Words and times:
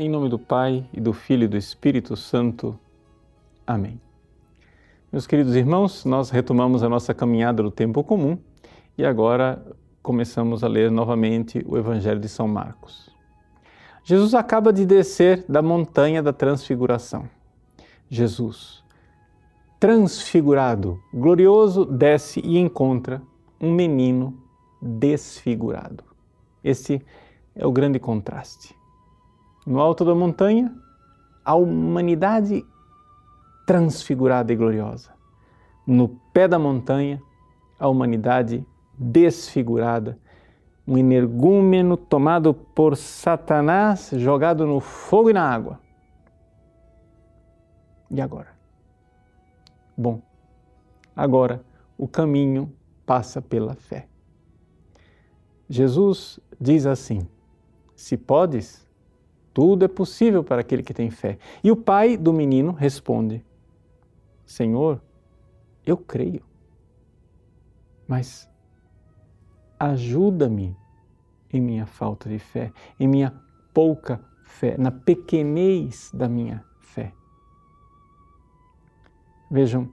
Em 0.00 0.08
nome 0.08 0.30
do 0.30 0.38
Pai 0.38 0.88
e 0.94 0.98
do 0.98 1.12
Filho 1.12 1.44
e 1.44 1.46
do 1.46 1.58
Espírito 1.58 2.16
Santo. 2.16 2.74
Amém. 3.66 4.00
Meus 5.12 5.26
queridos 5.26 5.54
irmãos, 5.54 6.06
nós 6.06 6.30
retomamos 6.30 6.82
a 6.82 6.88
nossa 6.88 7.12
caminhada 7.12 7.62
do 7.62 7.70
tempo 7.70 8.02
comum 8.02 8.38
e 8.96 9.04
agora 9.04 9.62
começamos 10.02 10.64
a 10.64 10.68
ler 10.68 10.90
novamente 10.90 11.62
o 11.68 11.76
Evangelho 11.76 12.18
de 12.18 12.30
São 12.30 12.48
Marcos. 12.48 13.14
Jesus 14.02 14.32
acaba 14.32 14.72
de 14.72 14.86
descer 14.86 15.44
da 15.46 15.60
montanha 15.60 16.22
da 16.22 16.32
transfiguração. 16.32 17.28
Jesus, 18.08 18.82
transfigurado, 19.78 20.98
glorioso, 21.12 21.84
desce 21.84 22.40
e 22.42 22.56
encontra 22.56 23.20
um 23.60 23.70
menino 23.70 24.34
desfigurado. 24.80 26.02
Esse 26.64 27.04
é 27.54 27.66
o 27.66 27.70
grande 27.70 27.98
contraste. 27.98 28.79
No 29.70 29.80
alto 29.80 30.04
da 30.04 30.16
montanha, 30.16 30.74
a 31.44 31.54
humanidade 31.54 32.66
transfigurada 33.64 34.52
e 34.52 34.56
gloriosa. 34.56 35.14
No 35.86 36.08
pé 36.32 36.48
da 36.48 36.58
montanha, 36.58 37.22
a 37.78 37.86
humanidade 37.86 38.66
desfigurada, 38.98 40.18
um 40.84 40.98
energúmeno 40.98 41.96
tomado 41.96 42.52
por 42.52 42.96
Satanás, 42.96 44.10
jogado 44.14 44.66
no 44.66 44.80
fogo 44.80 45.30
e 45.30 45.32
na 45.32 45.48
água. 45.48 45.78
E 48.10 48.20
agora? 48.20 48.48
Bom, 49.96 50.20
agora 51.14 51.64
o 51.96 52.08
caminho 52.08 52.72
passa 53.06 53.40
pela 53.40 53.76
fé. 53.76 54.08
Jesus 55.68 56.40
diz 56.60 56.86
assim: 56.86 57.24
Se 57.94 58.16
podes, 58.16 58.89
tudo 59.52 59.84
é 59.84 59.88
possível 59.88 60.44
para 60.44 60.60
aquele 60.60 60.82
que 60.82 60.94
tem 60.94 61.10
fé. 61.10 61.38
E 61.62 61.70
o 61.70 61.76
pai 61.76 62.16
do 62.16 62.32
menino 62.32 62.72
responde: 62.72 63.44
Senhor, 64.44 65.00
eu 65.84 65.96
creio, 65.96 66.42
mas 68.06 68.48
ajuda-me 69.78 70.76
em 71.52 71.60
minha 71.60 71.86
falta 71.86 72.28
de 72.28 72.38
fé, 72.38 72.72
em 72.98 73.08
minha 73.08 73.34
pouca 73.72 74.20
fé, 74.44 74.76
na 74.78 74.90
pequenez 74.90 76.10
da 76.12 76.28
minha 76.28 76.64
fé. 76.78 77.12
Vejam, 79.50 79.88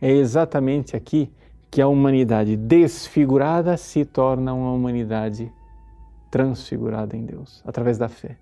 é 0.00 0.10
exatamente 0.10 0.96
aqui 0.96 1.32
que 1.70 1.80
a 1.80 1.88
humanidade 1.88 2.56
desfigurada 2.56 3.76
se 3.76 4.04
torna 4.04 4.52
uma 4.52 4.72
humanidade 4.72 5.50
transfigurada 6.30 7.16
em 7.16 7.24
Deus, 7.24 7.62
através 7.64 7.98
da 7.98 8.08
fé. 8.08 8.38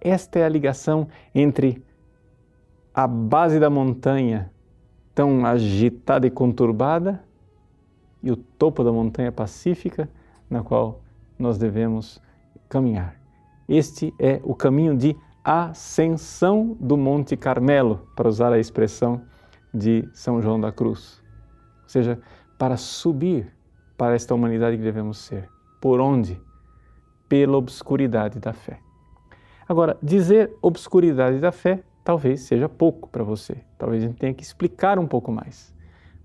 Esta 0.00 0.38
é 0.38 0.44
a 0.44 0.48
ligação 0.48 1.08
entre 1.34 1.84
a 2.94 3.06
base 3.06 3.60
da 3.60 3.70
montanha, 3.70 4.50
tão 5.14 5.44
agitada 5.44 6.26
e 6.26 6.30
conturbada, 6.30 7.22
e 8.22 8.30
o 8.30 8.36
topo 8.36 8.82
da 8.82 8.92
montanha 8.92 9.30
pacífica, 9.30 10.08
na 10.50 10.62
qual 10.62 11.00
nós 11.38 11.58
devemos 11.58 12.20
caminhar. 12.68 13.16
Este 13.68 14.12
é 14.18 14.40
o 14.42 14.54
caminho 14.54 14.96
de 14.96 15.16
ascensão 15.44 16.76
do 16.80 16.96
Monte 16.96 17.36
Carmelo, 17.36 18.08
para 18.16 18.28
usar 18.28 18.52
a 18.52 18.58
expressão 18.58 19.22
de 19.72 20.08
São 20.12 20.42
João 20.42 20.60
da 20.60 20.72
Cruz 20.72 21.22
ou 21.88 21.90
seja, 21.90 22.20
para 22.58 22.76
subir 22.76 23.50
para 23.96 24.14
esta 24.14 24.34
humanidade 24.34 24.76
que 24.76 24.82
devemos 24.82 25.16
ser. 25.16 25.48
Por 25.80 26.00
onde? 26.00 26.38
Pela 27.26 27.56
obscuridade 27.56 28.38
da 28.38 28.52
fé. 28.52 28.78
Agora, 29.68 29.98
dizer 30.02 30.56
obscuridade 30.62 31.38
da 31.38 31.52
fé 31.52 31.82
talvez 32.02 32.40
seja 32.40 32.68
pouco 32.68 33.08
para 33.08 33.22
você. 33.22 33.58
Talvez 33.76 34.02
a 34.02 34.06
gente 34.06 34.16
tenha 34.16 34.32
que 34.32 34.42
explicar 34.42 34.98
um 34.98 35.06
pouco 35.06 35.30
mais. 35.30 35.74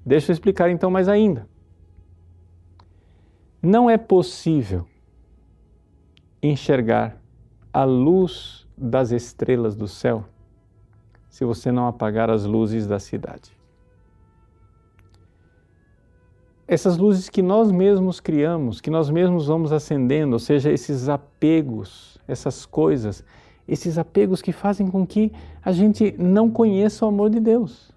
Deixa 0.05 0.31
eu 0.31 0.33
explicar 0.33 0.69
então 0.69 0.89
mais 0.89 1.09
ainda. 1.09 1.47
Não 3.61 3.89
é 3.89 3.97
possível 3.97 4.87
enxergar 6.41 7.21
a 7.73 7.83
luz 7.83 8.67
das 8.77 9.11
estrelas 9.11 9.75
do 9.75 9.87
céu 9.87 10.25
se 11.29 11.43
você 11.43 11.71
não 11.71 11.87
apagar 11.87 12.29
as 12.29 12.45
luzes 12.45 12.87
da 12.87 12.99
cidade 12.99 13.51
essas 16.67 16.97
luzes 16.97 17.29
que 17.29 17.41
nós 17.41 17.71
mesmos 17.71 18.19
criamos, 18.19 18.79
que 18.79 18.89
nós 18.89 19.09
mesmos 19.09 19.47
vamos 19.47 19.71
acendendo, 19.71 20.33
ou 20.33 20.39
seja, 20.39 20.71
esses 20.71 21.09
apegos, 21.09 22.17
essas 22.27 22.65
coisas, 22.65 23.23
esses 23.67 23.97
apegos 23.97 24.41
que 24.41 24.51
fazem 24.51 24.87
com 24.87 25.05
que 25.05 25.31
a 25.63 25.71
gente 25.71 26.13
não 26.17 26.49
conheça 26.49 27.05
o 27.05 27.09
amor 27.09 27.29
de 27.29 27.39
Deus. 27.39 27.93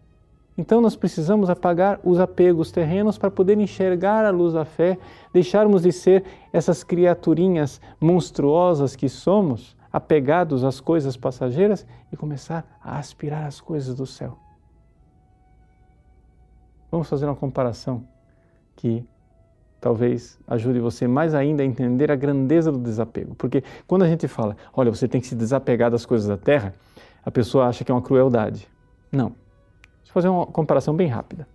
Então 0.58 0.80
nós 0.80 0.96
precisamos 0.96 1.50
apagar 1.50 2.00
os 2.02 2.18
apegos 2.18 2.72
terrenos 2.72 3.18
para 3.18 3.30
poder 3.30 3.58
enxergar 3.58 4.24
a 4.24 4.30
luz 4.30 4.54
da 4.54 4.64
fé, 4.64 4.98
deixarmos 5.32 5.82
de 5.82 5.92
ser 5.92 6.24
essas 6.52 6.82
criaturinhas 6.82 7.80
monstruosas 8.00 8.96
que 8.96 9.08
somos, 9.08 9.76
apegados 9.92 10.64
às 10.64 10.80
coisas 10.80 11.16
passageiras 11.16 11.86
e 12.12 12.16
começar 12.16 12.78
a 12.82 12.98
aspirar 12.98 13.46
as 13.46 13.60
coisas 13.60 13.94
do 13.94 14.06
céu. 14.06 14.38
Vamos 16.90 17.08
fazer 17.08 17.26
uma 17.26 17.36
comparação 17.36 18.06
que 18.74 19.06
talvez 19.80 20.38
ajude 20.46 20.80
você 20.80 21.06
mais 21.06 21.34
ainda 21.34 21.62
a 21.62 21.66
entender 21.66 22.10
a 22.10 22.16
grandeza 22.16 22.72
do 22.72 22.78
desapego. 22.78 23.34
Porque 23.34 23.62
quando 23.86 24.02
a 24.02 24.08
gente 24.08 24.26
fala, 24.26 24.56
olha, 24.72 24.90
você 24.90 25.06
tem 25.06 25.20
que 25.20 25.26
se 25.26 25.34
desapegar 25.34 25.90
das 25.90 26.06
coisas 26.06 26.26
da 26.26 26.36
terra, 26.36 26.74
a 27.24 27.30
pessoa 27.30 27.66
acha 27.66 27.84
que 27.84 27.90
é 27.90 27.94
uma 27.94 28.02
crueldade. 28.02 28.68
Não. 29.10 29.28
Deixa 29.28 30.10
eu 30.10 30.14
fazer 30.14 30.28
uma 30.28 30.46
comparação 30.46 30.94
bem 30.94 31.08
rápida. 31.08 31.46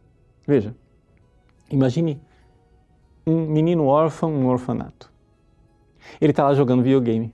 Veja, 0.48 0.76
imagine 1.70 2.22
um 3.26 3.48
menino 3.48 3.86
órfão 3.86 4.32
num 4.32 4.48
orfanato. 4.48 5.12
Ele 6.20 6.32
está 6.32 6.44
lá 6.44 6.54
jogando 6.54 6.84
videogame. 6.84 7.34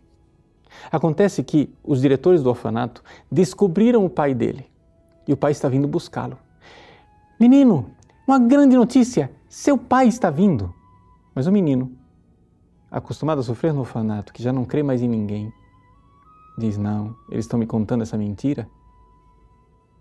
Acontece 0.92 1.44
que 1.44 1.74
os 1.84 2.02
diretores 2.02 2.44
do 2.44 2.50
orfanato 2.50 3.04
descobriram 3.31 4.06
o 4.06 4.09
pai 4.09 4.34
dele 4.34 4.66
e 5.28 5.34
o 5.34 5.38
pai 5.38 5.52
está 5.52 5.68
vindo 5.68 5.88
buscá-lo. 5.88 6.38
Menino, 7.40 7.92
uma 8.28 8.40
grande 8.40 8.75
notícia! 8.75 9.31
Seu 9.50 9.78
pai 9.78 10.08
está 10.08 10.30
vindo. 10.30 10.74
Mas 11.38 11.46
o 11.46 11.52
menino, 11.52 11.92
acostumado 12.90 13.42
a 13.42 13.44
sofrer 13.44 13.72
no 13.72 13.81
orfanato, 13.81 14.34
que 14.34 14.42
já 14.42 14.52
não 14.52 14.66
crê 14.66 14.81
mais 14.81 15.03
em 15.03 15.08
ninguém, 15.08 15.53
diz: 16.58 16.80
Não, 16.80 17.16
eles 17.30 17.46
estão 17.46 17.59
me 17.59 17.68
contando 17.68 18.02
essa 18.02 18.18
mentira 18.18 18.68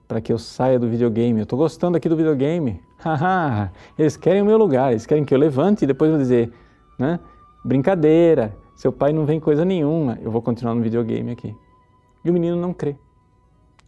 para 0.09 0.19
que 0.19 0.33
eu 0.33 0.39
saia 0.39 0.79
do 0.79 0.89
videogame. 0.89 1.39
Eu 1.39 1.43
estou 1.43 1.59
gostando 1.59 1.95
aqui 1.95 2.09
do 2.09 2.17
videogame. 2.17 2.83
Haha, 3.05 3.71
eles 3.99 4.17
querem 4.17 4.41
o 4.41 4.47
meu 4.47 4.57
lugar, 4.57 4.93
eles 4.93 5.05
querem 5.05 5.27
que 5.27 5.35
eu 5.35 5.39
levante 5.39 5.85
e 5.85 5.87
depois 5.87 6.11
vou 6.11 6.19
dizer: 6.19 6.51
né? 6.99 7.21
Brincadeira, 7.63 8.57
seu 8.75 8.91
pai 8.91 9.13
não 9.13 9.27
vem 9.27 9.39
coisa 9.39 9.63
nenhuma, 9.63 10.19
eu 10.23 10.31
vou 10.31 10.41
continuar 10.41 10.75
no 10.75 10.81
videogame 10.81 11.33
aqui. 11.33 11.55
E 12.25 12.31
o 12.31 12.33
menino 12.33 12.57
não 12.57 12.73
crê. 12.73 12.97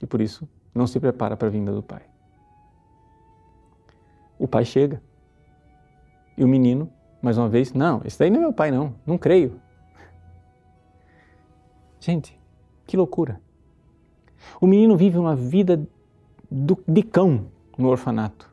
E 0.03 0.07
por 0.07 0.21
isso 0.21 0.47
não 0.75 0.87
se 0.87 1.01
prepara 1.01 1.35
para 1.35 1.49
a 1.49 1.51
vinda 1.51 1.73
do 1.73 1.83
pai. 1.83 2.03
O 4.39 4.47
pai 4.47 4.67
chega 4.67 5.01
e 6.37 6.45
o 6.45 6.47
menino, 6.47 6.93
mais 7.21 7.37
uma 7.37 7.49
vez, 7.49 7.73
não, 7.73 8.01
esse 8.05 8.19
daí 8.19 8.31
não 8.31 8.39
é 8.39 8.41
meu 8.41 8.53
pai, 8.53 8.71
não, 8.71 8.95
não 9.07 9.19
creio. 9.19 9.61
Gente, 12.01 12.39
que 12.87 12.97
loucura. 12.97 13.41
O 14.61 14.67
menino 14.67 14.97
vive 14.97 15.19
uma 15.19 15.35
vida 15.35 15.87
do, 16.51 16.79
de 16.87 17.03
cão 17.03 17.47
no 17.77 17.89
orfanato. 17.89 18.49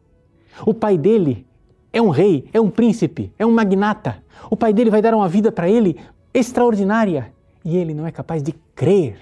O 0.65 0.73
pai 0.73 0.97
dele 0.97 1.45
é 1.93 2.01
um 2.01 2.09
rei, 2.09 2.49
é 2.51 2.59
um 2.59 2.69
príncipe, 2.69 3.31
é 3.37 3.45
um 3.45 3.51
magnata. 3.51 4.23
O 4.49 4.57
pai 4.57 4.73
dele 4.73 4.89
vai 4.89 5.01
dar 5.01 5.13
uma 5.13 5.29
vida 5.29 5.51
para 5.51 5.69
ele 5.69 5.99
extraordinária 6.33 7.33
e 7.63 7.77
ele 7.77 7.93
não 7.93 8.05
é 8.05 8.11
capaz 8.11 8.43
de 8.43 8.51
crer. 8.75 9.17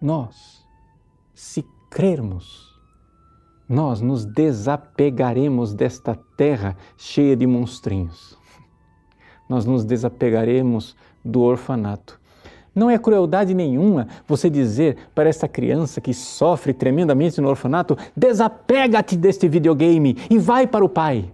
Nós, 0.00 0.64
se 1.34 1.64
crermos, 1.90 2.75
nós 3.68 4.00
nos 4.00 4.24
desapegaremos 4.24 5.74
desta 5.74 6.16
terra 6.36 6.76
cheia 6.96 7.36
de 7.36 7.46
monstrinhos. 7.46 8.38
Nós 9.48 9.64
nos 9.64 9.84
desapegaremos 9.84 10.96
do 11.24 11.40
orfanato. 11.42 12.20
Não 12.74 12.90
é 12.90 12.98
crueldade 12.98 13.54
nenhuma 13.54 14.06
você 14.26 14.50
dizer 14.50 14.96
para 15.14 15.28
essa 15.28 15.48
criança 15.48 16.00
que 16.00 16.12
sofre 16.12 16.72
tremendamente 16.72 17.40
no 17.40 17.48
orfanato: 17.48 17.96
desapega-te 18.16 19.16
deste 19.16 19.48
videogame 19.48 20.16
e 20.30 20.38
vai 20.38 20.66
para 20.66 20.84
o 20.84 20.88
pai. 20.88 21.32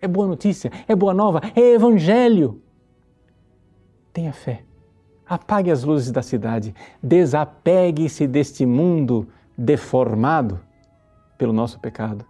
É 0.00 0.08
boa 0.08 0.26
notícia, 0.26 0.70
é 0.88 0.96
boa 0.96 1.14
nova, 1.14 1.40
é 1.54 1.74
evangelho. 1.74 2.60
Tenha 4.12 4.32
fé. 4.32 4.64
Apague 5.26 5.70
as 5.70 5.84
luzes 5.84 6.10
da 6.10 6.22
cidade, 6.22 6.74
desapegue-se 7.00 8.26
deste 8.26 8.66
mundo 8.66 9.28
deformado 9.56 10.58
pelo 11.40 11.54
nosso 11.54 11.80
pecado. 11.80 12.22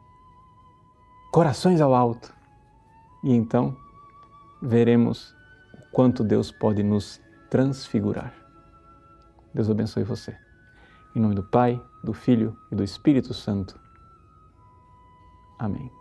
Corações 1.32 1.80
ao 1.80 1.92
alto. 1.92 2.32
E 3.24 3.34
então 3.34 3.76
veremos 4.62 5.34
o 5.74 5.90
quanto 5.90 6.22
Deus 6.22 6.52
pode 6.52 6.84
nos 6.84 7.20
transfigurar. 7.50 8.32
Deus 9.52 9.68
abençoe 9.68 10.04
você. 10.04 10.38
Em 11.12 11.18
nome 11.18 11.34
do 11.34 11.42
Pai, 11.42 11.82
do 12.04 12.12
Filho 12.12 12.56
e 12.70 12.76
do 12.76 12.84
Espírito 12.84 13.34
Santo. 13.34 13.76
Amém. 15.58 15.99